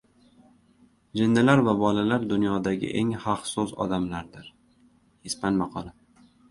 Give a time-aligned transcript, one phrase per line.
[1.19, 4.53] Jinnilar va bolalar dunyodagi eng haqso‘z odamlardir.
[5.33, 5.97] Ispan maqoli